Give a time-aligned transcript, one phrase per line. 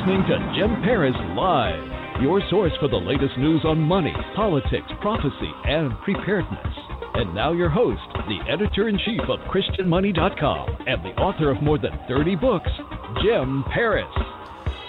[0.00, 5.52] Listening to Jim Paris Live, your source for the latest news on money, politics, prophecy,
[5.64, 6.74] and preparedness.
[7.14, 11.76] And now your host, the editor in chief of ChristianMoney.com and the author of more
[11.76, 12.70] than 30 books,
[13.22, 14.06] Jim Paris.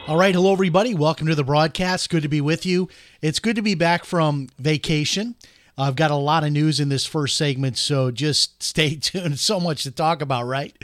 [0.08, 0.94] All right, hello everybody.
[0.94, 2.10] Welcome to the broadcast.
[2.10, 2.88] Good to be with you.
[3.22, 5.36] It's good to be back from vacation.
[5.82, 9.40] I've got a lot of news in this first segment, so just stay tuned.
[9.40, 10.76] So much to talk about, right?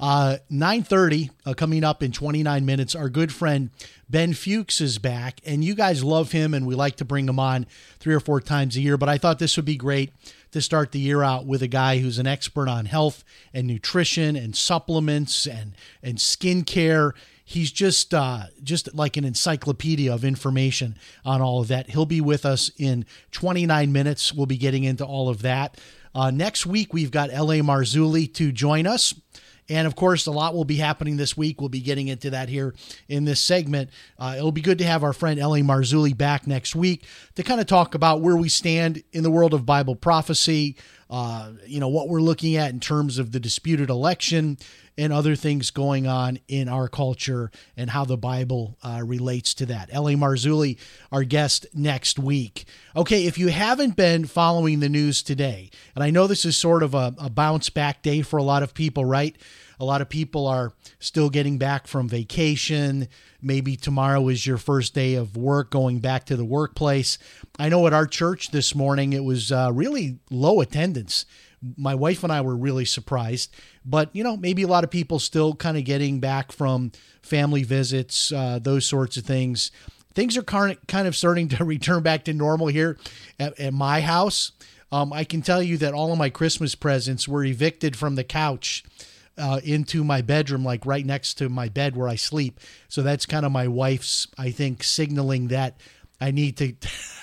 [0.00, 3.70] Uh, 9.30, uh, coming up in 29 minutes, our good friend
[4.08, 7.38] Ben Fuchs is back, and you guys love him, and we like to bring him
[7.38, 7.66] on
[7.98, 10.12] three or four times a year, but I thought this would be great
[10.52, 14.36] to start the year out with a guy who's an expert on health and nutrition
[14.36, 17.12] and supplements and, and skincare
[17.46, 21.88] he's just uh, just like an encyclopedia of information on all of that.
[21.88, 24.34] He'll be with us in 29 minutes.
[24.34, 25.80] We'll be getting into all of that.
[26.14, 27.60] Uh, next week, we've got L.A.
[27.60, 29.14] Marzulli to join us.
[29.68, 31.60] And of course, a lot will be happening this week.
[31.60, 32.74] We'll be getting into that here
[33.08, 33.90] in this segment.
[34.18, 35.60] Uh, it'll be good to have our friend L.A.
[35.60, 39.54] Marzulli back next week to kind of talk about where we stand in the world
[39.54, 40.76] of Bible prophecy,
[41.08, 44.58] uh, you know, what we're looking at in terms of the disputed election
[44.98, 49.66] and other things going on in our culture and how the Bible uh, relates to
[49.66, 49.90] that.
[49.92, 50.14] L.A.
[50.14, 50.78] Marzulli,
[51.12, 52.64] our guest next week.
[52.96, 56.82] Okay, if you haven't been following the news today, and I know this is sort
[56.82, 59.36] of a, a bounce back day for a lot of people, right?
[59.78, 63.08] A lot of people are still getting back from vacation.
[63.42, 67.18] Maybe tomorrow is your first day of work, going back to the workplace.
[67.58, 71.26] I know at our church this morning it was uh, really low attendance.
[71.76, 73.54] My wife and I were really surprised,
[73.84, 77.62] but you know, maybe a lot of people still kind of getting back from family
[77.62, 79.70] visits, uh, those sorts of things.
[80.14, 82.98] Things are kind of starting to return back to normal here
[83.38, 84.52] at, at my house.
[84.92, 88.24] Um, I can tell you that all of my Christmas presents were evicted from the
[88.24, 88.84] couch
[89.38, 92.60] uh, into my bedroom, like right next to my bed where I sleep.
[92.88, 95.78] So that's kind of my wife's, I think, signaling that
[96.20, 96.74] I need to,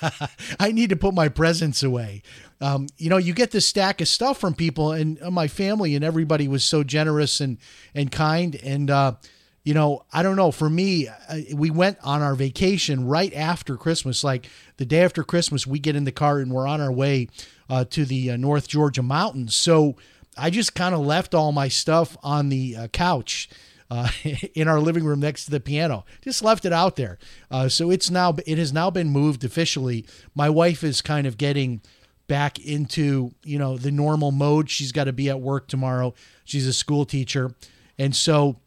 [0.59, 2.21] I need to put my presents away.
[2.61, 6.03] Um, you know, you get this stack of stuff from people, and my family and
[6.05, 7.57] everybody was so generous and
[7.93, 8.55] and kind.
[8.63, 9.15] And uh,
[9.63, 10.51] you know, I don't know.
[10.51, 14.47] For me, uh, we went on our vacation right after Christmas, like
[14.77, 15.65] the day after Christmas.
[15.65, 17.27] We get in the car and we're on our way
[17.69, 19.55] uh, to the uh, North Georgia mountains.
[19.55, 19.95] So
[20.37, 23.49] I just kind of left all my stuff on the uh, couch.
[23.91, 24.09] Uh,
[24.55, 27.19] in our living room next to the piano, just left it out there.
[27.51, 30.03] Uh, so it's now it has now been moved officially.
[30.33, 31.81] My wife is kind of getting
[32.27, 34.69] back into you know the normal mode.
[34.69, 36.15] She's got to be at work tomorrow.
[36.43, 37.53] She's a school teacher,
[37.99, 38.57] and so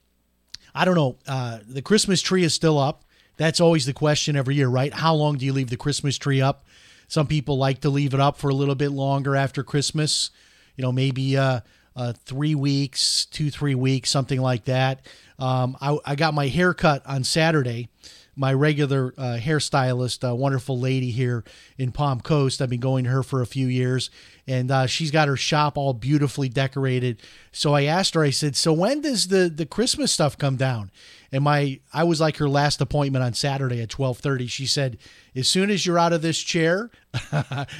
[0.77, 1.17] I don't know.
[1.27, 3.03] Uh, the Christmas tree is still up.
[3.39, 4.93] That's always the question every year, right?
[4.93, 6.65] How long do you leave the Christmas tree up?
[7.09, 10.31] Some people like to leave it up for a little bit longer after Christmas
[10.77, 11.61] you know, maybe uh,
[11.95, 15.07] uh, three weeks, two, three weeks, something like that.
[15.39, 17.89] Um, I, I got my hair cut on Saturday.
[18.37, 21.43] My regular uh, hairstylist, a wonderful lady here
[21.79, 22.61] in Palm Coast.
[22.61, 24.11] I've been going to her for a few years,
[24.47, 27.23] and uh, she's got her shop all beautifully decorated.
[27.51, 30.91] So I asked her, I said, "So when does the the Christmas stuff come down?"
[31.33, 34.47] And my I was like her last appointment on Saturday at twelve thirty.
[34.47, 34.99] She said,
[35.35, 36.91] "As soon as you're out of this chair,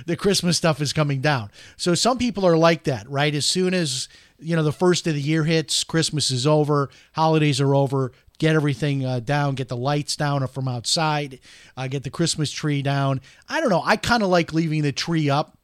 [0.07, 3.35] the Christmas stuff is coming down." So some people are like that, right?
[3.35, 7.61] As soon as you know the first of the year hits, Christmas is over, holidays
[7.61, 8.13] are over.
[8.39, 11.41] Get everything uh, down, get the lights down from outside,
[11.77, 13.21] uh, get the Christmas tree down.
[13.49, 13.83] I don't know.
[13.85, 15.57] I kind of like leaving the tree up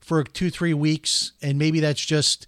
[0.00, 2.46] for two, three weeks, and maybe that's just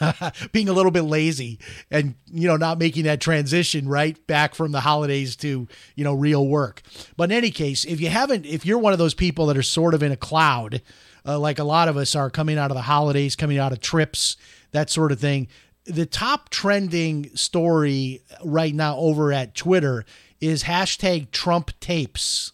[0.52, 1.58] being a little bit lazy
[1.90, 6.14] and you know not making that transition right back from the holidays to you know
[6.14, 6.82] real work.
[7.16, 9.62] But in any case, if you haven't, if you're one of those people that are
[9.62, 10.82] sort of in a cloud,
[11.26, 13.80] uh, like a lot of us are coming out of the holidays, coming out of
[13.80, 14.36] trips,
[14.72, 15.48] that sort of thing.
[15.88, 20.04] The top trending story right now over at Twitter
[20.38, 22.52] is hashtag Trump tapes.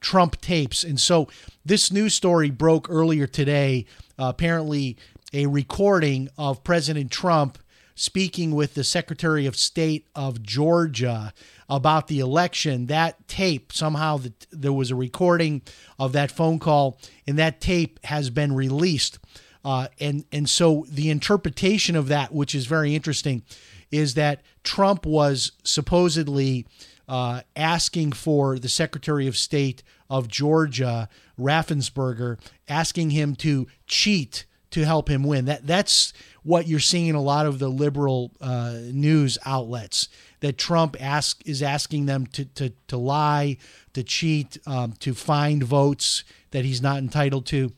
[0.00, 0.84] Trump tapes.
[0.84, 1.28] And so
[1.64, 3.86] this news story broke earlier today.
[4.16, 4.96] Uh, apparently,
[5.32, 7.58] a recording of President Trump
[7.96, 11.34] speaking with the Secretary of State of Georgia
[11.68, 12.86] about the election.
[12.86, 15.62] That tape, somehow the, there was a recording
[15.98, 19.18] of that phone call, and that tape has been released.
[19.64, 23.42] Uh, and and so the interpretation of that, which is very interesting,
[23.90, 26.66] is that Trump was supposedly
[27.08, 31.08] uh, asking for the Secretary of State of Georgia,
[31.38, 35.46] Raffensperger, asking him to cheat to help him win.
[35.46, 36.12] That that's
[36.42, 40.08] what you're seeing in a lot of the liberal uh, news outlets.
[40.40, 43.58] That Trump ask is asking them to to to lie,
[43.92, 47.72] to cheat, um, to find votes that he's not entitled to.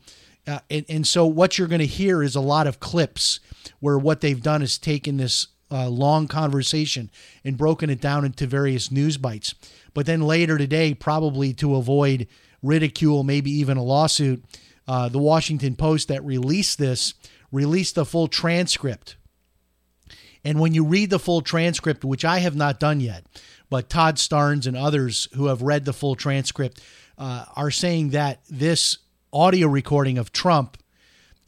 [0.45, 3.39] Uh, and, and so what you're going to hear is a lot of clips
[3.79, 7.09] where what they've done is taken this uh, long conversation
[7.43, 9.55] and broken it down into various news bites.
[9.93, 12.27] But then later today, probably to avoid
[12.61, 14.43] ridicule, maybe even a lawsuit,
[14.87, 17.13] uh, the Washington Post that released this
[17.51, 19.15] released the full transcript.
[20.43, 23.25] And when you read the full transcript, which I have not done yet,
[23.69, 26.81] but Todd Starnes and others who have read the full transcript
[27.17, 28.97] uh, are saying that this
[29.33, 30.77] audio recording of Trump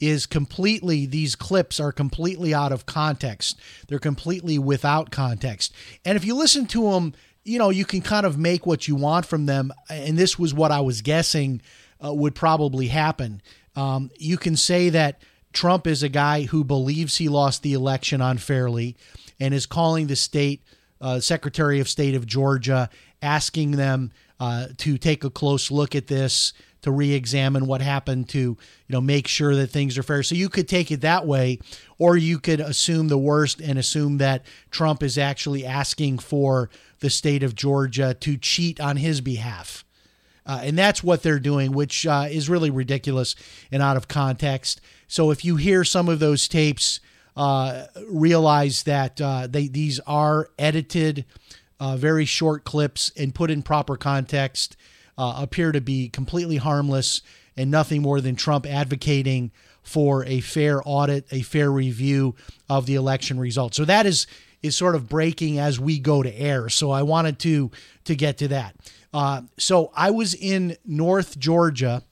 [0.00, 3.58] is completely these clips are completely out of context.
[3.88, 5.72] They're completely without context.
[6.04, 8.96] And if you listen to them, you know, you can kind of make what you
[8.96, 9.72] want from them.
[9.88, 11.62] And this was what I was guessing
[12.04, 13.40] uh, would probably happen.
[13.76, 15.22] Um, you can say that
[15.52, 18.96] Trump is a guy who believes he lost the election unfairly
[19.38, 20.62] and is calling the state
[21.00, 22.90] uh, Secretary of State of Georgia,
[23.22, 24.10] asking them
[24.40, 26.52] uh, to take a close look at this
[26.86, 28.56] to re-examine what happened to you
[28.88, 30.22] know make sure that things are fair.
[30.22, 31.58] So you could take it that way
[31.98, 37.10] or you could assume the worst and assume that Trump is actually asking for the
[37.10, 39.84] state of Georgia to cheat on his behalf.
[40.46, 43.34] Uh, and that's what they're doing which uh, is really ridiculous
[43.72, 44.80] and out of context.
[45.08, 47.00] So if you hear some of those tapes
[47.36, 51.24] uh, realize that uh, they these are edited
[51.80, 54.76] uh, very short clips and put in proper context
[55.18, 57.22] uh, appear to be completely harmless
[57.56, 59.50] and nothing more than Trump advocating
[59.82, 62.34] for a fair audit, a fair review
[62.68, 63.76] of the election results.
[63.76, 64.26] So that is
[64.62, 66.68] is sort of breaking as we go to air.
[66.68, 67.70] So I wanted to
[68.04, 68.74] to get to that.
[69.14, 72.02] Uh, so I was in North Georgia,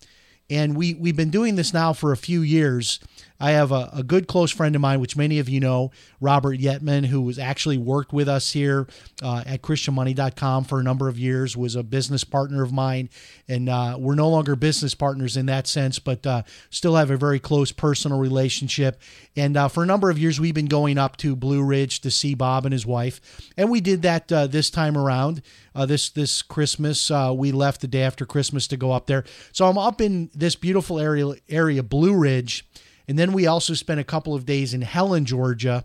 [0.49, 3.01] and we we've been doing this now for a few years.
[3.45, 6.59] I have a, a, good close friend of mine, which many of you know, Robert
[6.59, 8.87] Yetman, who was actually worked with us here
[9.23, 13.11] uh, at ChristianMoney.com for a number of years, was a business partner of mine.
[13.47, 17.19] And uh, we're no longer business partners in that sense, but uh, still have a
[17.19, 18.99] very close personal relationship.
[19.37, 22.11] And uh, for a number of years, we've been going up to Blue Ridge to
[22.11, 23.21] see Bob and his wife.
[23.59, 25.43] And we did that uh, this time around.
[25.75, 27.11] Uh, this this Christmas.
[27.11, 29.25] We left the day after Christmas to go up there.
[29.53, 32.65] So I'm up in this beautiful area area Blue Ridge,
[33.07, 35.85] and then we also spent a couple of days in Helen, Georgia,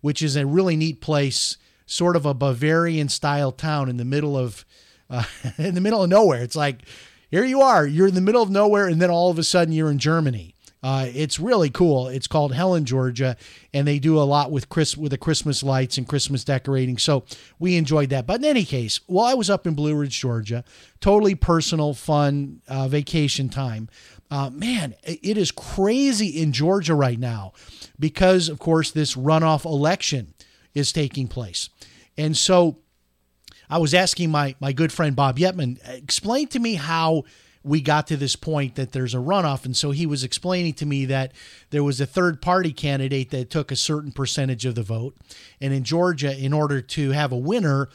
[0.00, 1.56] which is a really neat place,
[1.86, 4.64] sort of a Bavarian style town in the middle of
[5.10, 5.24] uh,
[5.58, 6.42] in the middle of nowhere.
[6.42, 6.82] It's like
[7.30, 9.72] here you are, you're in the middle of nowhere, and then all of a sudden
[9.72, 10.54] you're in Germany.
[10.82, 12.06] Uh, it's really cool.
[12.06, 13.36] It's called Helen, Georgia,
[13.74, 16.98] and they do a lot with Chris with the Christmas lights and Christmas decorating.
[16.98, 17.24] So
[17.58, 18.26] we enjoyed that.
[18.26, 20.62] But in any case, while I was up in Blue Ridge, Georgia,
[21.00, 23.88] totally personal, fun uh, vacation time.
[24.30, 27.52] Uh, man, it is crazy in Georgia right now
[27.98, 30.34] because, of course, this runoff election
[30.74, 31.70] is taking place.
[32.16, 32.78] And so
[33.70, 37.24] I was asking my, my good friend Bob Yetman, explain to me how
[37.62, 39.64] we got to this point that there's a runoff.
[39.64, 41.32] And so he was explaining to me that
[41.70, 45.16] there was a third party candidate that took a certain percentage of the vote.
[45.60, 47.88] And in Georgia, in order to have a winner,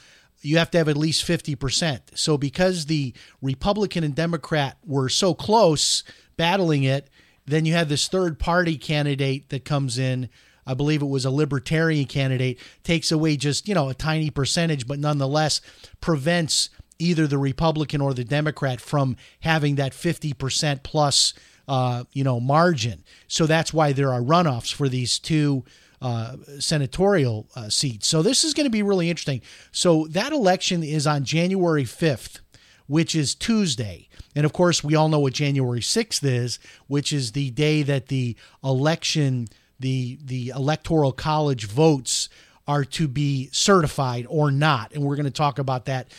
[0.43, 2.01] you have to have at least 50%.
[2.15, 6.03] So because the Republican and Democrat were so close,
[6.37, 7.09] battling it.
[7.45, 10.29] Then you have this third party candidate that comes in.
[10.65, 14.87] I believe it was a libertarian candidate, takes away just, you know, a tiny percentage,
[14.87, 15.59] but nonetheless
[15.99, 16.69] prevents
[16.99, 21.33] either the Republican or the Democrat from having that 50% plus,
[21.67, 23.03] uh, you know, margin.
[23.27, 25.65] So that's why there are runoffs for these two
[26.03, 28.07] uh, senatorial uh, seats.
[28.07, 29.41] So this is going to be really interesting.
[29.71, 32.41] So that election is on January 5th,
[32.87, 34.09] which is Tuesday.
[34.35, 38.07] And of course, we all know what January 6th is, which is the day that
[38.07, 39.47] the election,
[39.79, 42.27] the, the electoral college votes
[42.67, 44.93] are to be certified or not.
[44.93, 46.11] And we're going to talk about that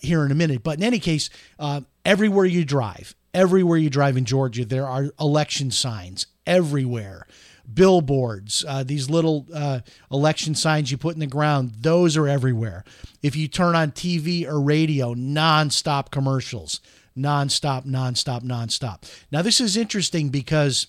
[0.00, 0.62] here in a minute.
[0.62, 5.10] But in any case, uh, everywhere you drive, everywhere you drive in Georgia, there are
[5.18, 7.26] election signs everywhere.
[7.74, 12.84] Billboards, uh, these little uh, election signs you put in the ground, those are everywhere.
[13.22, 16.80] If you turn on TV or radio, nonstop commercials
[17.16, 19.10] nonstop, nonstop, nonstop.
[19.30, 20.86] Now, this is interesting because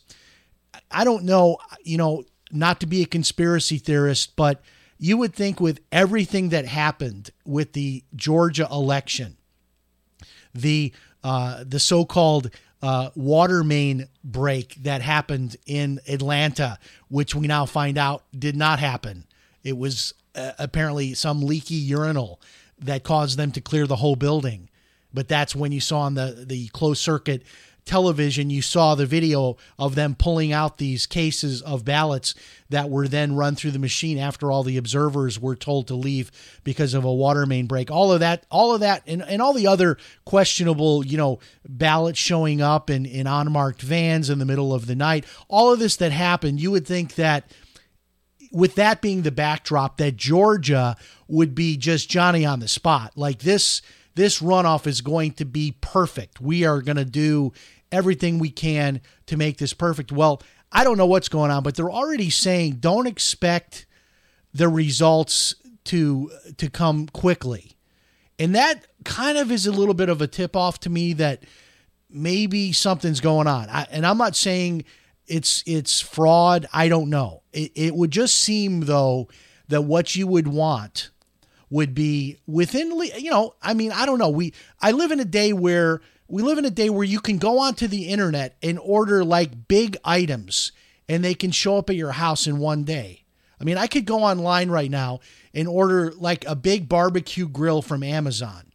[0.92, 4.62] I don't know, you know, not to be a conspiracy theorist, but
[4.98, 9.38] you would think with everything that happened with the Georgia election,
[10.54, 12.50] the uh, the so-called
[12.84, 18.80] uh, water main break that happened in Atlanta, which we now find out did not
[18.80, 19.24] happen.
[19.64, 22.42] It was uh, apparently some leaky urinal
[22.80, 24.70] that caused them to clear the whole building.
[25.14, 27.44] But that's when you saw on the the closed circuit
[27.86, 32.34] television, you saw the video of them pulling out these cases of ballots
[32.70, 36.32] that were then run through the machine after all the observers were told to leave
[36.64, 37.92] because of a water main break.
[37.92, 42.20] All of that, all of that, and, and all the other questionable, you know, ballots
[42.20, 45.26] showing up in, in unmarked vans in the middle of the night.
[45.48, 47.52] All of this that happened, you would think that
[48.52, 50.96] with that being the backdrop, that Georgia
[51.28, 53.14] would be just Johnny on the spot.
[53.16, 53.82] Like this
[54.16, 56.40] this runoff is going to be perfect.
[56.40, 57.54] We are going to do
[57.92, 60.12] everything we can to make this perfect.
[60.12, 60.42] Well,
[60.72, 63.86] I don't know what's going on, but they're already saying don't expect
[64.54, 65.56] the results
[65.86, 67.78] to to come quickly.
[68.40, 71.44] And that kind of is a little bit of a tip off to me that
[72.10, 73.70] maybe something's going on.
[73.70, 74.86] I, and I'm not saying
[75.28, 76.68] it's it's fraud.
[76.74, 77.44] I don't know.
[77.52, 79.30] It, it would just seem though
[79.68, 81.12] that what you would want
[81.74, 84.30] would be within you know i mean i don't know.
[84.30, 87.40] We i live in a day where we live in a day where you can
[87.40, 90.72] go onto the internet and order like big items
[91.10, 93.24] and they can show up at your house in one day.
[93.60, 97.82] I mean i could go online right now and order like a big barbecue grill
[97.82, 98.72] from amazon.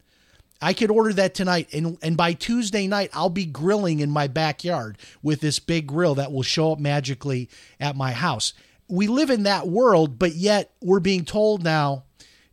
[0.61, 4.27] I could order that tonight and and by tuesday night i'll be grilling in my
[4.27, 8.55] backyard with this big grill that will show up magically at my house.
[8.89, 12.03] We live in that world but yet we're being told now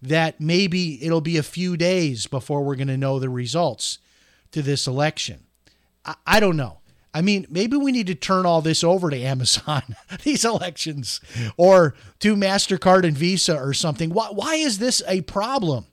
[0.07, 3.99] that maybe it'll be a few days before we're going to know the results
[4.51, 5.45] to this election.
[6.05, 6.79] I, I, don't know.
[7.13, 11.21] I mean, maybe we need to turn all this over to Amazon, these elections,
[11.57, 14.09] or to MasterCard and Visa or something.
[14.09, 15.87] Why, why is this a problem?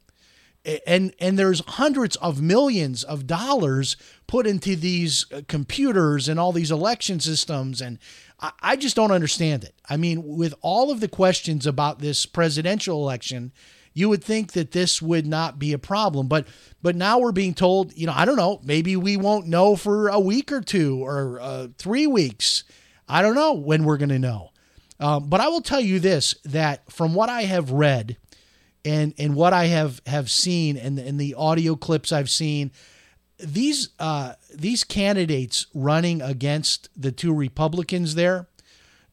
[0.87, 3.97] And and there's hundreds of millions of dollars
[4.28, 7.99] put into these uh, computers and all these election systems, and
[8.38, 9.75] I, I just don't understand it.
[9.88, 13.50] I mean, with all of the questions about this presidential election,
[13.95, 16.29] you would think that this would not be a problem.
[16.29, 16.47] But
[16.81, 20.09] but now we're being told, you know, I don't know, maybe we won't know for
[20.09, 22.65] a week or two or uh, three weeks.
[23.09, 24.51] I don't know when we're going to know.
[24.99, 28.17] Um, but I will tell you this: that from what I have read
[28.85, 32.71] and and what I have have seen and and the audio clips I've seen,
[33.39, 38.47] these uh, these candidates running against the two Republicans there,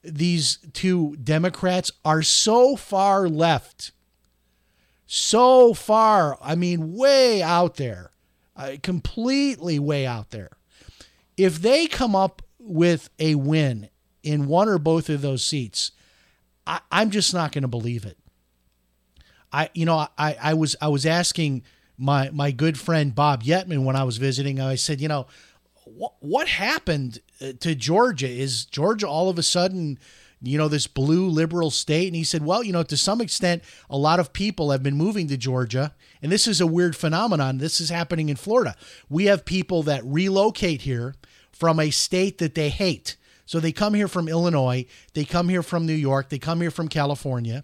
[0.03, 3.91] these two Democrats are so far left
[5.11, 6.37] so far.
[6.39, 8.11] I mean, way out there,
[8.55, 10.51] uh, completely way out there.
[11.35, 13.89] If they come up with a win
[14.21, 15.93] in one or both of those seats,
[16.67, 18.19] I, I'm just not going to believe it.
[19.51, 21.63] I, you know, I, I was I was asking
[21.97, 24.61] my my good friend Bob Yetman when I was visiting.
[24.61, 25.25] I said, you know,
[25.85, 28.29] what what happened uh, to Georgia?
[28.29, 29.97] Is Georgia all of a sudden
[30.41, 32.07] you know, this blue liberal state?
[32.07, 34.95] And he said, well, you know, to some extent, a lot of people have been
[34.95, 35.93] moving to Georgia.
[36.21, 37.57] And this is a weird phenomenon.
[37.57, 38.75] This is happening in Florida.
[39.09, 41.15] We have people that relocate here
[41.51, 43.17] from a state that they hate.
[43.45, 46.69] So they come here from Illinois, they come here from New York, they come here
[46.69, 47.63] from California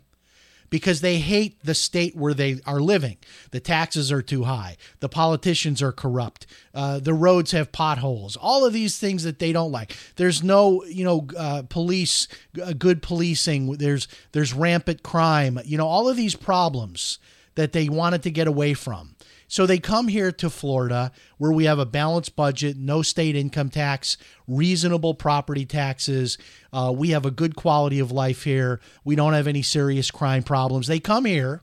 [0.75, 3.15] because they hate the state where they are living.
[3.51, 4.75] The taxes are too high.
[4.99, 6.45] The politicians are corrupt.
[6.73, 8.35] Uh, the roads have potholes.
[8.35, 9.95] All of these things that they don't like.
[10.17, 12.27] There's no, you know, uh, police,
[12.61, 13.71] uh, good policing.
[13.77, 15.61] There's there's rampant crime.
[15.63, 17.19] You know, all of these problems
[17.55, 19.15] that they wanted to get away from.
[19.47, 23.69] So they come here to Florida where we have a balanced budget, no state income
[23.69, 26.37] tax, reasonable property taxes.
[26.73, 28.79] Uh, we have a good quality of life here.
[29.03, 30.87] We don't have any serious crime problems.
[30.87, 31.61] They come here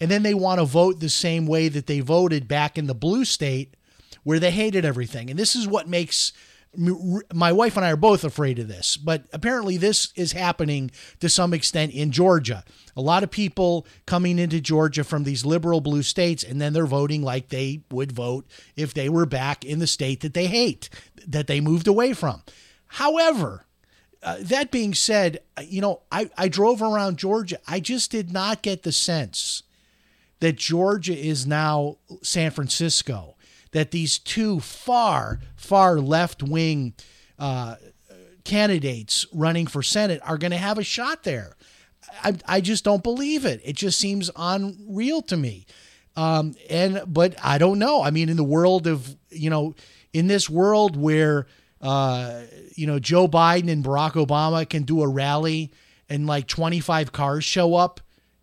[0.00, 2.94] and then they want to vote the same way that they voted back in the
[2.94, 3.74] blue state
[4.22, 5.30] where they hated everything.
[5.30, 6.32] And this is what makes
[6.76, 11.28] my wife and I are both afraid of this, but apparently this is happening to
[11.28, 12.64] some extent in Georgia.
[12.96, 16.86] A lot of people coming into Georgia from these liberal blue states, and then they're
[16.86, 18.46] voting like they would vote
[18.76, 20.88] if they were back in the state that they hate,
[21.26, 22.42] that they moved away from.
[22.86, 23.66] However,
[24.22, 27.58] uh, that being said, uh, you know, I, I drove around Georgia.
[27.66, 29.64] I just did not get the sense
[30.38, 33.36] that Georgia is now San Francisco
[33.72, 36.94] that these two far, far left wing
[37.38, 37.76] uh,
[38.44, 41.56] candidates running for Senate are going to have a shot there.
[42.24, 43.60] I, I just don't believe it.
[43.64, 45.66] It just seems unreal to me.
[46.16, 48.02] Um, and but I don't know.
[48.02, 49.74] I mean, in the world of you know,
[50.12, 51.46] in this world where
[51.80, 52.42] uh,
[52.74, 55.70] you know Joe Biden and Barack Obama can do a rally
[56.08, 58.00] and like 25 cars show up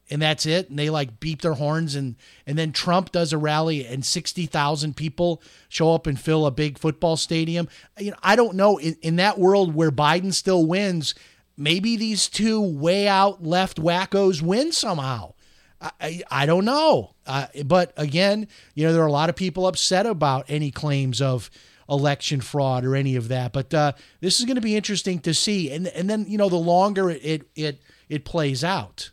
[0.10, 0.70] and that's it.
[0.70, 4.46] And they like beep their horns, and and then Trump does a rally, and sixty
[4.46, 7.68] thousand people show up and fill a big football stadium.
[8.00, 11.16] You know, I don't know in, in that world where Biden still wins.
[11.58, 15.34] Maybe these two way out left wackos win somehow.
[15.82, 17.16] I, I, I don't know.
[17.26, 21.22] Uh, but again, you know, there are a lot of people upset about any claims
[21.22, 21.50] of
[21.90, 23.54] election fraud or any of that.
[23.54, 25.72] But uh, this is going to be interesting to see.
[25.72, 29.12] And and then you know, the longer it it it, it plays out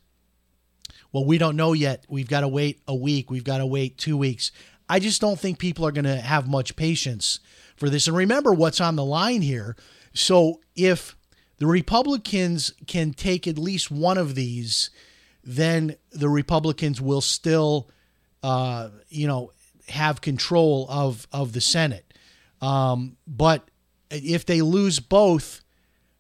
[1.15, 2.05] well, we don't know yet.
[2.09, 3.31] We've got to wait a week.
[3.31, 4.51] We've got to wait two weeks.
[4.89, 7.39] I just don't think people are going to have much patience
[7.77, 8.09] for this.
[8.09, 9.77] And remember what's on the line here.
[10.13, 11.17] So if
[11.59, 14.91] the Republicans can take at least one of these,
[15.45, 17.89] then the Republicans will still,
[18.43, 19.53] uh, you know,
[19.91, 22.13] have control of of the Senate.
[22.61, 23.69] Um, but
[24.11, 25.63] if they lose both,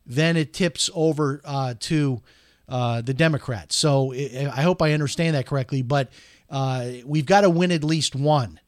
[0.06, 2.22] then it tips over uh, to
[2.68, 3.76] uh, the Democrats.
[3.76, 5.82] So I hope I understand that correctly.
[5.82, 6.10] But
[6.50, 8.60] uh, we've got to win at least one.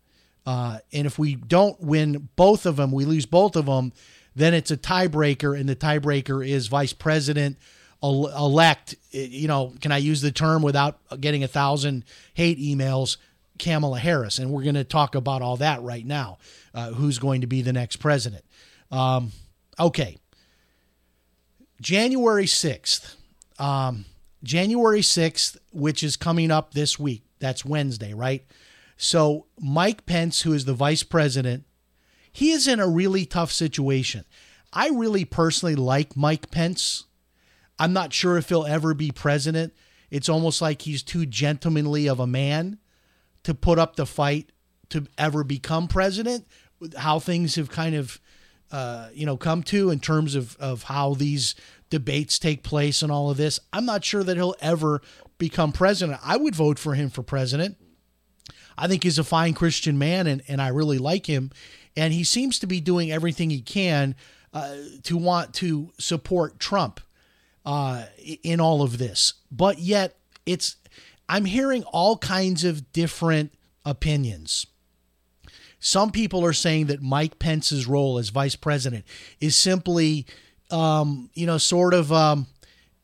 [0.45, 3.93] Uh, and if we don't win both of them, we lose both of them,
[4.37, 7.59] then it's a tiebreaker, and the tiebreaker is vice president
[8.03, 8.95] elect.
[9.11, 13.17] You know, can I use the term without getting a thousand hate emails?
[13.59, 16.37] Kamala Harris, and we're going to talk about all that right now.
[16.75, 18.45] Uh, who's going to be the next president?
[18.91, 19.33] Um,
[19.81, 20.19] okay,
[21.81, 23.17] January sixth
[23.59, 24.05] um,
[24.43, 27.25] January 6th, which is coming up this week.
[27.39, 28.45] That's Wednesday, right?
[28.97, 31.65] So, Mike Pence, who is the vice president,
[32.33, 34.25] he is in a really tough situation.
[34.73, 37.05] I really personally like Mike Pence.
[37.79, 39.75] I'm not sure if he'll ever be president.
[40.11, 42.79] It's almost like he's too gentlemanly of a man
[43.43, 44.51] to put up the fight
[44.91, 46.47] to ever become president.
[46.97, 48.21] How things have kind of,
[48.71, 51.55] uh, you know, come to in terms of of how these
[51.91, 53.61] debates take place and all of this.
[53.73, 55.03] I'm not sure that he'll ever
[55.39, 56.21] become president.
[56.25, 57.77] I would vote for him for president.
[58.79, 61.51] I think he's a fine Christian man and, and I really like him.
[61.97, 64.15] And he seems to be doing everything he can
[64.53, 67.01] uh, to want to support Trump
[67.65, 68.05] uh,
[68.43, 69.35] in all of this.
[69.51, 70.77] But yet, it's
[71.29, 73.53] I'm hearing all kinds of different
[73.85, 74.67] opinions.
[75.79, 79.05] Some people are saying that Mike Pence's role as vice president
[79.41, 80.27] is simply
[80.71, 82.47] um, you know, sort of, um,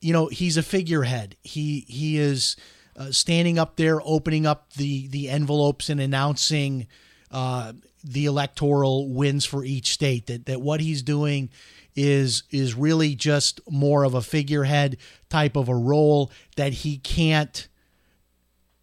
[0.01, 1.37] you know, he's a figurehead.
[1.43, 2.57] He he is
[2.97, 6.87] uh, standing up there, opening up the the envelopes and announcing
[7.31, 7.73] uh,
[8.05, 10.27] the electoral wins for each state.
[10.27, 11.51] That that what he's doing
[11.95, 14.97] is is really just more of a figurehead
[15.29, 17.69] type of a role that he can't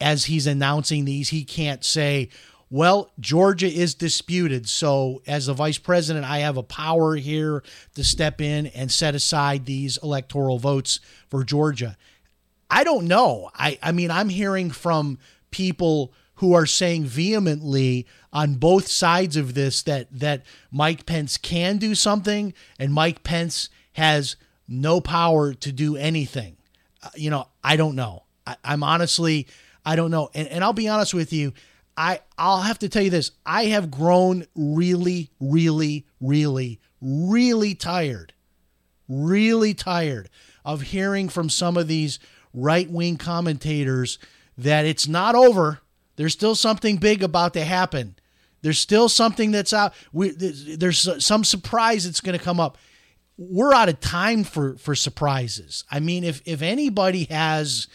[0.02, 2.30] as he's announcing these he can't say
[2.70, 4.70] well, Georgia is disputed.
[4.70, 7.64] So, as the vice president, I have a power here
[7.96, 11.98] to step in and set aside these electoral votes for Georgia.
[12.70, 13.50] I don't know.
[13.56, 15.18] I, I mean, I'm hearing from
[15.50, 21.78] people who are saying vehemently on both sides of this that that Mike Pence can
[21.78, 24.36] do something and Mike Pence has
[24.68, 26.56] no power to do anything.
[27.02, 28.24] Uh, you know, I don't know.
[28.46, 29.48] I, am honestly,
[29.86, 30.30] I don't know.
[30.34, 31.54] And, and I'll be honest with you.
[32.00, 33.32] I I'll have to tell you this.
[33.46, 38.34] I have grown really, really, really, really tired.
[39.10, 40.30] Really tired
[40.64, 42.18] of hearing from some of these
[42.54, 44.18] right-wing commentators
[44.58, 45.82] that it's not over.
[46.16, 48.16] There's still something big about to happen.
[48.62, 49.94] There's still something that's out.
[50.14, 52.78] We, there's some surprise that's going to come up.
[53.38, 55.84] We're out of time for for surprises.
[55.92, 57.88] I mean, if if anybody has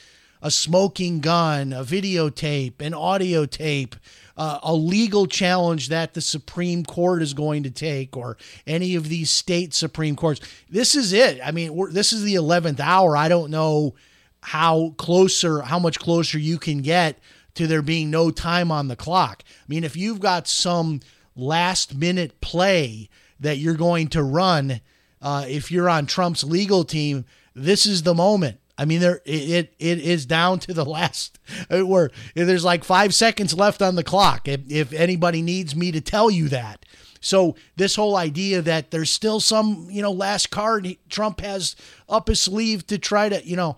[0.45, 3.97] a smoking gun, a videotape, an audio tape,
[4.37, 9.09] uh, a legal challenge that the Supreme Court is going to take, or any of
[9.09, 10.43] these state Supreme Courts.
[10.69, 11.41] This is it.
[11.43, 13.17] I mean, this is the 11th hour.
[13.17, 13.95] I don't know
[14.43, 17.19] how closer, how much closer you can get
[17.55, 19.45] to there being no time on the clock.
[19.49, 21.01] I mean, if you've got some
[21.35, 23.09] last minute play
[23.41, 24.83] that you're going to run,
[25.23, 28.59] uh, if you're on Trump's legal team, this is the moment.
[28.77, 31.39] I mean, there it it is down to the last
[31.71, 34.49] uh, where there's like five seconds left on the clock.
[34.49, 36.85] If, if anybody needs me to tell you that,
[37.21, 41.77] so this whole idea that there's still some you know last card Trump has
[42.09, 43.77] up his sleeve to try to you know,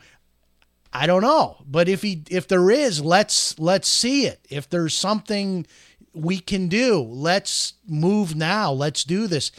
[0.92, 4.46] I don't know, but if he if there is, let's let's see it.
[4.48, 5.66] If there's something
[6.14, 8.72] we can do, let's move now.
[8.72, 9.52] Let's do this.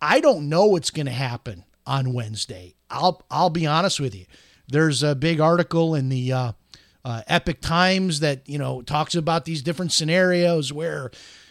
[0.00, 2.74] I don't know what's going to happen on Wednesday.
[2.90, 4.26] I'll I'll be honest with you.
[4.68, 6.52] There's a big article in the uh,
[7.04, 11.10] uh, Epoch Times that you know talks about these different scenarios where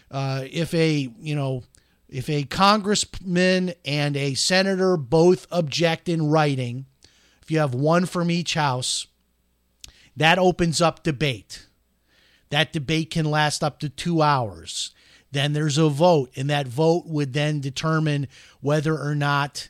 [0.10, 1.64] uh, if a you know
[2.10, 6.86] if a congressman and a senator both object in writing,
[7.42, 9.08] if you have one from each house,
[10.18, 11.68] That opens up debate.
[12.50, 14.94] That debate can last up to two hours.
[15.32, 18.28] Then there's a vote, and that vote would then determine
[18.60, 19.70] whether or not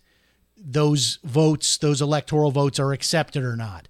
[0.63, 3.88] those votes, those electoral votes, are accepted or not.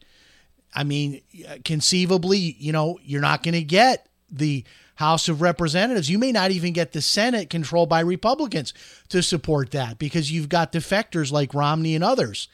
[0.73, 1.21] I mean,
[1.65, 4.63] conceivably, you know, you're not going to get the
[4.95, 6.09] House of Representatives.
[6.09, 8.73] You may not even get the Senate controlled by Republicans
[9.09, 12.47] to support that because you've got defectors like Romney and others.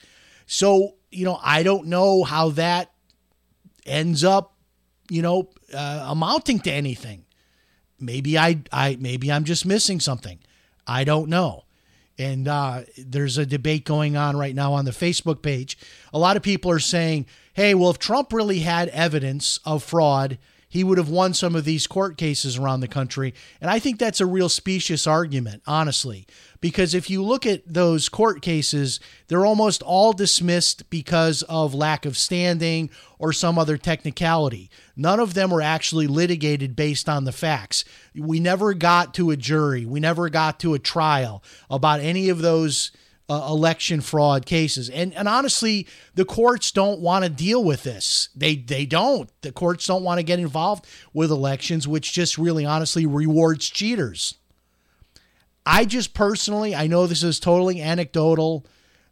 [0.48, 2.92] So, you know, I don't know how that
[3.86, 4.54] ends up,
[5.10, 7.26] you know, uh, amounting to anything.
[8.00, 10.40] Maybe I, I, maybe I'm just missing something.
[10.88, 11.66] I don't know.
[12.20, 15.78] And uh, there's a debate going on right now on the Facebook page.
[16.14, 20.38] A lot of people are saying, hey, well, if Trump really had evidence of fraud,
[20.70, 23.34] he would have won some of these court cases around the country.
[23.62, 26.28] And I think that's a real specious argument, honestly,
[26.60, 32.06] because if you look at those court cases, they're almost all dismissed because of lack
[32.06, 34.70] of standing or some other technicality.
[35.00, 37.86] None of them were actually litigated based on the facts.
[38.16, 42.40] We never got to a jury, we never got to a trial about any of
[42.40, 42.92] those
[43.30, 44.90] uh, election fraud cases.
[44.90, 48.30] And and honestly, the courts don't want to deal with this.
[48.36, 49.30] They they don't.
[49.42, 54.36] The courts don't want to get involved with elections, which just really honestly rewards cheaters.
[55.66, 58.66] I just personally, I know this is totally anecdotal,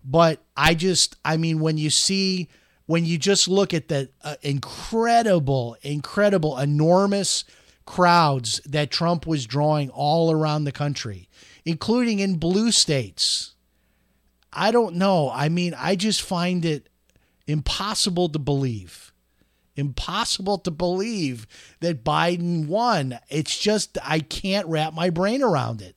[0.03, 2.47] but I just I mean when you see
[2.85, 7.43] when you just look at the uh, incredible incredible enormous
[7.85, 11.29] crowds that Trump was drawing all around the country,
[11.65, 13.55] including in blue states
[14.55, 15.29] I don't know.
[15.29, 16.87] I mean, I just find it
[17.45, 19.11] impossible to believe.
[19.75, 21.45] Impossible to believe
[21.81, 23.19] that Biden won.
[23.29, 25.94] It's just, I can't wrap my brain around it.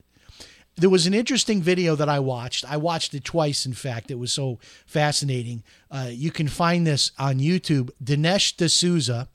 [0.79, 2.69] There was an interesting video that I watched.
[2.69, 4.11] I watched it twice, in fact.
[4.11, 5.63] It was so fascinating.
[5.91, 7.89] Uh, you can find this on YouTube.
[8.03, 9.27] Dinesh D'Souza,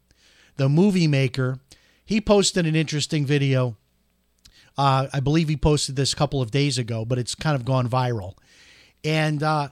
[0.57, 1.59] the movie maker,
[2.05, 3.77] he posted an interesting video.
[4.77, 7.65] Uh, I believe he posted this a couple of days ago, but it's kind of
[7.65, 8.35] gone viral
[9.05, 9.69] and uh,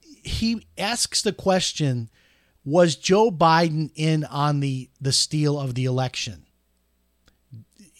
[0.00, 2.08] he asks the question
[2.64, 6.46] was Joe Biden in on the the steal of the election?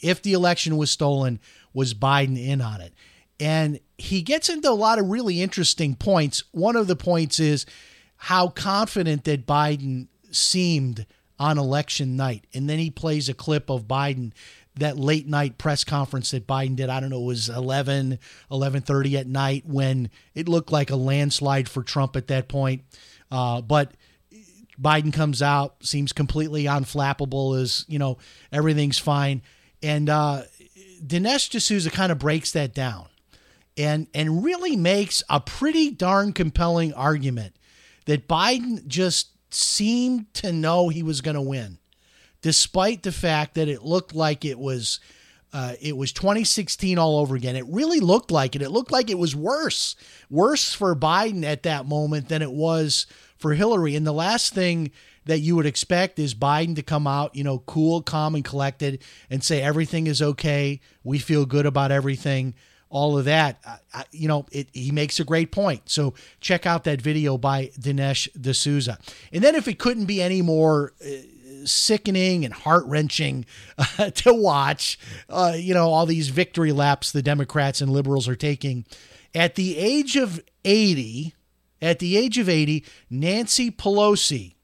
[0.01, 1.41] If the election was stolen,
[1.75, 2.93] was Biden in on it?
[3.41, 6.45] And he gets into a lot of really interesting points.
[6.53, 7.67] One of the points is
[8.17, 11.07] how confident that Biden seemed
[11.39, 12.47] on election night.
[12.55, 14.33] And then he plays a clip of Biden
[14.77, 16.89] that late night press conference that Biden did.
[16.89, 18.19] I don't know, it was 11,
[18.51, 22.83] 11.30 at night when it looked like a landslide for Trump at that point.
[23.31, 23.93] Uh, but
[24.81, 28.19] Biden comes out, seems completely unflappable, as, you know,
[28.51, 29.43] everything's fine.
[29.83, 30.43] And uh,
[31.05, 33.09] Dinesh D'Souza kind of breaks that down
[33.77, 37.57] and, and really makes a pretty darn compelling argument
[38.07, 41.79] that Biden just seemed to know he was going to win
[42.43, 45.01] despite the fact that it looked like it was
[45.55, 47.57] uh, it was 2016 all over again.
[47.57, 48.63] It really looked like it.
[48.63, 49.97] It looked like it was worse,
[50.31, 53.95] worse for Biden at that moment than it was for Hillary.
[53.95, 54.93] And the last thing
[55.25, 59.03] that you would expect is Biden to come out, you know, cool, calm, and collected
[59.31, 60.81] and say everything is okay.
[61.05, 62.55] We feel good about everything.
[62.89, 63.59] All of that,
[63.95, 65.89] I, you know, it, he makes a great point.
[65.89, 68.99] So check out that video by Dinesh D'Souza.
[69.33, 71.09] And then, if it couldn't be any more uh,
[71.65, 73.45] sickening and heart wrenching
[73.79, 74.99] uh, to watch.
[75.29, 78.85] Uh, you know, all these victory laps the Democrats and liberals are taking.
[79.35, 81.35] At the age of 80,
[81.81, 84.55] at the age of 80, Nancy Pelosi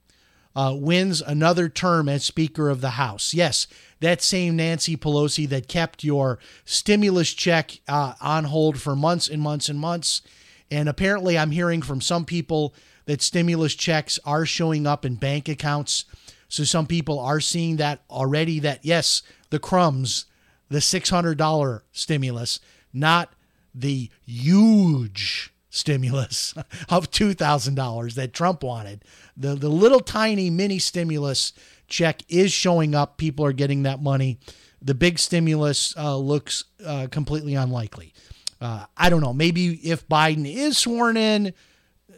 [0.59, 3.33] uh, wins another term as Speaker of the House.
[3.33, 3.69] Yes,
[4.01, 9.41] that same Nancy Pelosi that kept your stimulus check uh, on hold for months and
[9.41, 10.23] months and months.
[10.71, 15.49] And apparently, I'm hearing from some people that stimulus checks are showing up in bank
[15.49, 16.05] accounts
[16.49, 20.25] so some people are seeing that already that yes, the crumbs,
[20.69, 22.61] the $600 stimulus,
[22.93, 23.33] not
[23.75, 26.55] the huge stimulus
[26.89, 29.05] of $2,000 that Trump wanted.
[29.37, 31.53] The, the little tiny mini stimulus
[31.87, 33.17] check is showing up.
[33.17, 34.39] People are getting that money.
[34.83, 38.13] The big stimulus uh, looks uh, completely unlikely.
[38.61, 39.33] Uh, I don't know.
[39.33, 41.55] Maybe if Biden is sworn in,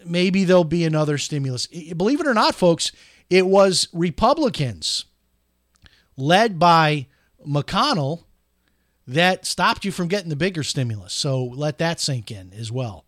[0.05, 1.67] maybe there'll be another stimulus.
[1.67, 2.93] Believe it or not, folks,
[3.29, 5.05] it was Republicans
[6.17, 7.07] led by
[7.47, 8.25] McConnell
[9.07, 11.13] that stopped you from getting the bigger stimulus.
[11.13, 13.05] So let that sink in as well.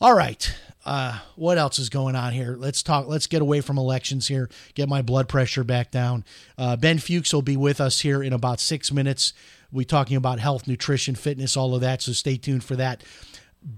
[0.00, 0.54] All right.
[0.84, 2.56] Uh, what else is going on here?
[2.58, 3.06] Let's talk.
[3.06, 4.50] Let's get away from elections here.
[4.74, 6.24] Get my blood pressure back down.
[6.58, 9.32] Uh, ben Fuchs will be with us here in about six minutes.
[9.72, 12.02] We're talking about health, nutrition, fitness, all of that.
[12.02, 13.02] So stay tuned for that.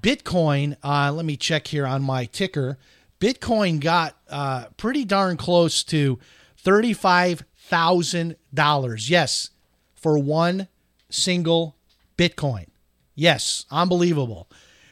[0.00, 0.76] Bitcoin.
[0.82, 2.76] Uh, let me check here on my ticker.
[3.20, 6.18] Bitcoin got uh, pretty darn close to
[6.64, 9.10] $35,000.
[9.10, 9.50] Yes,
[9.94, 10.66] for one
[11.08, 11.76] single
[12.18, 12.66] Bitcoin.
[13.14, 14.48] Yes, unbelievable.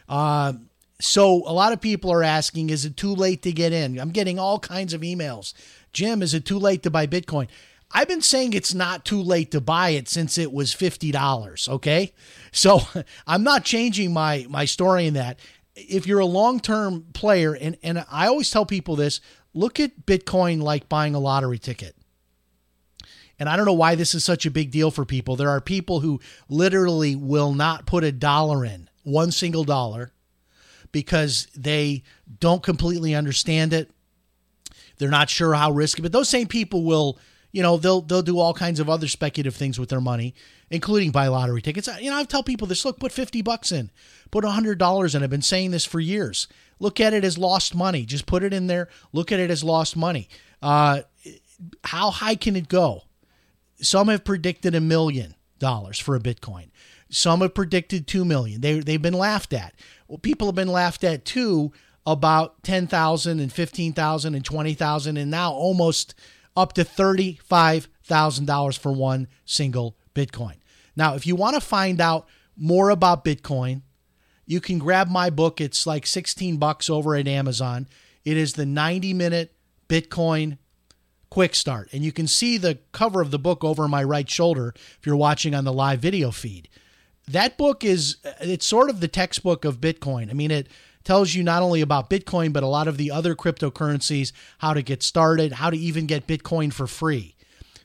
[0.08, 0.52] Uh,
[1.00, 3.98] so a lot of people are asking, is it too late to get in?
[3.98, 5.52] I'm getting all kinds of emails.
[5.92, 7.48] Jim, is it too late to buy Bitcoin?
[7.90, 12.12] I've been saying it's not too late to buy it since it was $50, okay?
[12.52, 12.80] So
[13.26, 15.38] I'm not changing my my story in that.
[15.76, 19.20] If you're a long-term player and and I always tell people this,
[19.52, 21.96] look at Bitcoin like buying a lottery ticket.
[23.38, 25.34] And I don't know why this is such a big deal for people.
[25.34, 30.12] There are people who literally will not put a dollar in, one single dollar,
[30.94, 32.04] because they
[32.38, 33.90] don't completely understand it.
[34.96, 37.18] They're not sure how risky, but those same people will,
[37.50, 40.36] you know, they'll they'll do all kinds of other speculative things with their money,
[40.70, 41.88] including buy lottery tickets.
[42.00, 43.90] You know, I tell people this: look, put fifty bucks in,
[44.30, 45.24] put hundred dollars in.
[45.24, 46.46] I've been saying this for years.
[46.78, 48.04] Look at it as lost money.
[48.04, 48.88] Just put it in there.
[49.12, 50.28] Look at it as lost money.
[50.62, 51.02] Uh,
[51.82, 53.02] how high can it go?
[53.80, 56.70] Some have predicted a million dollars for a Bitcoin.
[57.14, 58.60] Some have predicted two million.
[58.60, 59.74] They they've been laughed at.
[60.08, 61.72] Well, people have been laughed at too
[62.04, 66.14] about 10,000 and 15,000 and 20,000 and now almost
[66.56, 70.56] up to $35,000 for one single Bitcoin.
[70.96, 73.82] Now, if you want to find out more about Bitcoin,
[74.44, 75.60] you can grab my book.
[75.60, 77.88] It's like 16 bucks over at Amazon.
[78.24, 79.54] It is the 90 minute
[79.88, 80.58] Bitcoin
[81.30, 81.88] quick start.
[81.92, 85.16] And you can see the cover of the book over my right shoulder if you're
[85.16, 86.68] watching on the live video feed.
[87.28, 90.30] That book is it's sort of the textbook of Bitcoin.
[90.30, 90.68] I mean, it
[91.04, 94.82] tells you not only about Bitcoin, but a lot of the other cryptocurrencies, how to
[94.82, 97.34] get started, how to even get Bitcoin for free.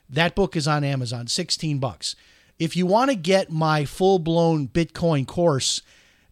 [0.08, 2.16] That book is on Amazon, 16 bucks.
[2.58, 5.82] If you want to get my full blown Bitcoin course,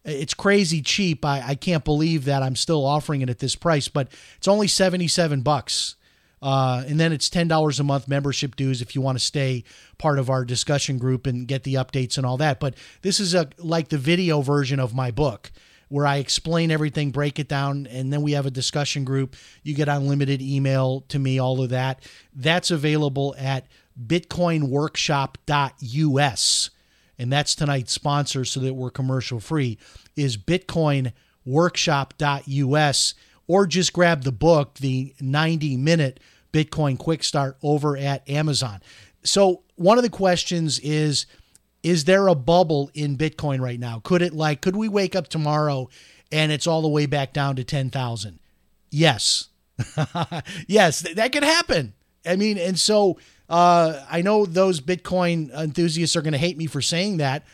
[0.05, 1.25] it's crazy cheap.
[1.25, 4.67] I, I can't believe that I'm still offering it at this price, but it's only
[4.67, 5.97] 77 bucks.
[6.41, 9.65] Uh, and then it's $10 a month membership dues if you want to stay
[9.99, 12.61] part of our discussion group and get the updates and all that.
[12.61, 15.51] But this is a like the video version of my book
[15.89, 19.37] where I explain everything, break it down, and then we have a discussion group.
[19.63, 22.03] You get unlimited email to me, all of that.
[22.35, 23.67] That's available at
[24.07, 26.71] bitcoinworkshop.us.
[27.21, 29.77] And that's tonight's sponsor so that we're commercial free
[30.15, 33.15] is bitcoinworkshop.us
[33.49, 36.21] or just grab the book, the 90 minute
[36.53, 38.81] Bitcoin Quick Start over at Amazon.
[39.25, 41.27] So, one of the questions is
[41.83, 44.01] is there a bubble in Bitcoin right now?
[44.01, 45.89] Could it like could we wake up tomorrow
[46.31, 48.39] and it's all the way back down to 10,000?
[48.91, 49.49] Yes.
[50.67, 51.95] yes, that could happen.
[52.27, 56.67] I mean, and so uh, I know those Bitcoin enthusiasts are going to hate me
[56.67, 57.45] for saying that,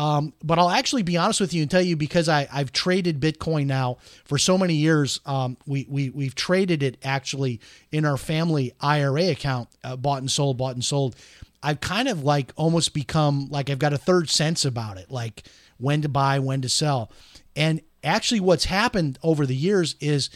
[0.00, 3.20] um, but I'll actually be honest with you and tell you because I, I've traded
[3.20, 5.20] Bitcoin now for so many years.
[5.26, 7.60] Um, we, we, we've traded it actually
[7.92, 11.16] in our family IRA account, uh, bought and sold, bought and sold.
[11.62, 15.42] I've kind of like almost become like I've got a third sense about it, like
[15.76, 17.12] when to buy, when to sell.
[17.54, 20.30] And actually, what's happened over the years is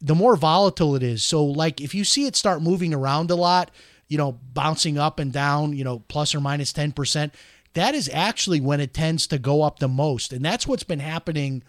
[0.00, 1.22] the more volatile it is.
[1.22, 3.72] So, like, if you see it start moving around a lot,
[4.08, 7.30] you know, bouncing up and down, you know, plus or minus 10%,
[7.74, 10.32] that is actually when it tends to go up the most.
[10.32, 11.62] And that's what's been happening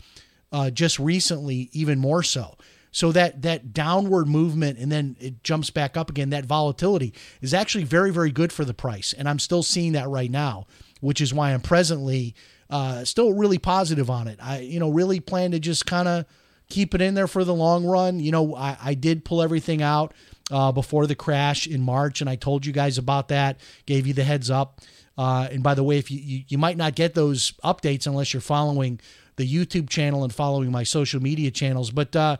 [0.51, 2.57] uh, just recently, even more so.
[2.91, 7.53] So that that downward movement and then it jumps back up again, that volatility is
[7.53, 9.13] actually very, very good for the price.
[9.13, 10.67] And I'm still seeing that right now,
[11.01, 12.35] which is why I'm presently
[12.69, 14.37] uh, still really positive on it.
[14.41, 16.25] I, you know, really plan to just kind of
[16.69, 18.19] keep it in there for the long run.
[18.19, 20.13] You know, I, I did pull everything out
[20.51, 24.13] uh, before the crash in March, and I told you guys about that, gave you
[24.13, 24.81] the heads up.
[25.17, 28.34] Uh, and by the way, if you, you, you might not get those updates unless
[28.34, 28.99] you're following
[29.36, 32.38] the YouTube channel and following my social media channels, but uh,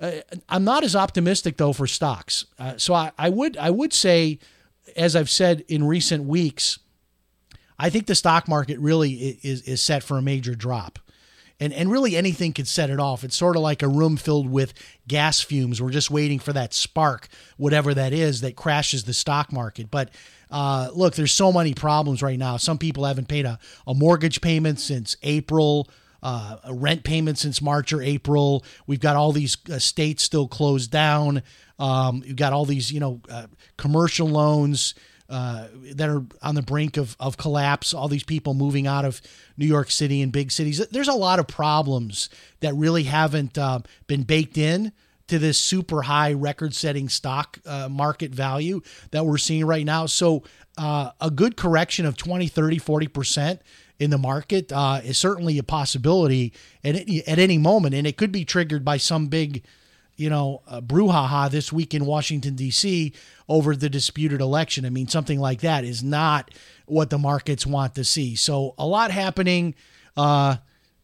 [0.00, 0.12] uh,
[0.48, 2.46] I'm not as optimistic though for stocks.
[2.58, 4.38] Uh, so I, I would I would say,
[4.96, 6.78] as I've said in recent weeks,
[7.78, 10.98] I think the stock market really is is set for a major drop.
[11.60, 13.22] And, and really anything could set it off.
[13.22, 14.74] It's sort of like a room filled with
[15.06, 15.80] gas fumes.
[15.80, 19.88] We're just waiting for that spark, whatever that is, that crashes the stock market.
[19.88, 20.10] But
[20.50, 22.56] uh, look, there's so many problems right now.
[22.56, 25.88] Some people haven't paid a, a mortgage payment since April
[26.24, 28.64] uh, rent payment since March or April.
[28.86, 31.42] We've got all these uh, states still closed down.
[31.78, 34.94] Um, we've got all these, you know, uh, commercial loans
[35.28, 37.92] uh, that are on the brink of, of collapse.
[37.92, 39.20] All these people moving out of
[39.58, 40.84] New York City and big cities.
[40.90, 42.30] There's a lot of problems
[42.60, 44.92] that really haven't uh, been baked in
[45.28, 50.06] to this super high record setting stock uh, market value that we're seeing right now.
[50.06, 50.42] So,
[50.76, 53.60] uh, a good correction of 20, 30, 40%
[54.00, 58.16] in the market uh, is certainly a possibility at any, at any moment, and it
[58.16, 59.62] could be triggered by some big
[60.16, 63.12] you know, uh, brouhaha this week in Washington, D.C.
[63.48, 64.86] over the disputed election.
[64.86, 66.52] I mean, something like that is not
[66.86, 68.36] what the markets want to see.
[68.36, 69.74] So, a lot happening.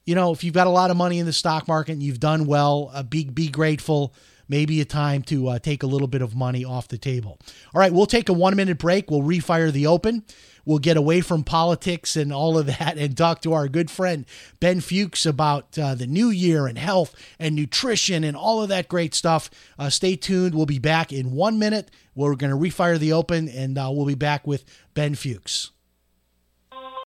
[0.05, 2.21] You know, if you've got a lot of money in the stock market and you've
[2.21, 4.15] done well, uh, be, be grateful.
[4.49, 7.39] Maybe a time to uh, take a little bit of money off the table.
[7.73, 9.09] All right, we'll take a one minute break.
[9.09, 10.25] We'll refire the open.
[10.65, 14.27] We'll get away from politics and all of that and talk to our good friend
[14.59, 18.89] Ben Fuchs about uh, the new year and health and nutrition and all of that
[18.89, 19.51] great stuff.
[19.79, 20.55] Uh, stay tuned.
[20.55, 21.91] We'll be back in one minute.
[22.15, 25.71] We're going to refire the open and uh, we'll be back with Ben Fuchs.